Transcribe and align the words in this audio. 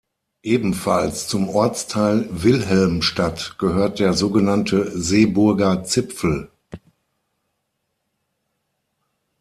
Ebenfalls 0.41 1.27
zum 1.27 1.47
Ortsteil 1.47 2.25
Wilhelmstadt 2.31 3.59
gehört 3.59 3.99
der 3.99 4.13
sogenannte 4.15 4.89
„Seeburger 4.99 5.83
Zipfel“. 5.83 6.49